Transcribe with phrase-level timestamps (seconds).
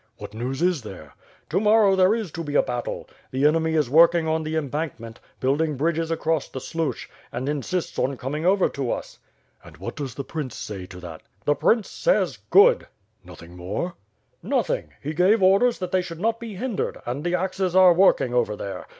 [0.17, 1.13] "What news is there?"
[1.51, 3.07] "To morrow there is to be a battle.
[3.29, 7.99] The enemy is work ing on the embankment, building bridges across the Sluch, and insists
[7.99, 9.19] on coming over to us."
[9.63, 13.83] "And what did the prince say to that?" "The prince says, 'good.' '* ''Nothing more?"
[13.83, 14.65] \ WITH FIRE AND SWORD.
[15.01, 15.03] 397 ''Nothing.
[15.03, 18.33] He gave orders that they should not be hind ered, and the axes are working
[18.33, 18.87] over there.